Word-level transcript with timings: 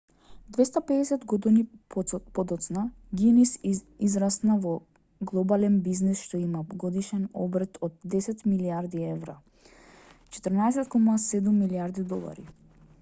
250 0.53 1.25
години 1.33 1.67
подоцна 2.37 2.85
гинис 3.19 3.59
израсна 4.07 4.55
во 4.63 4.71
глобален 5.33 5.77
бизнис 5.89 6.23
што 6.29 6.41
има 6.45 6.63
годишен 6.85 7.29
обрт 7.45 7.79
од 7.89 8.01
10 8.17 8.43
милијарди 8.53 9.05
евра 9.13 9.37
14.7 10.41 11.63
милијарди 11.63 12.07
долари 12.17 12.49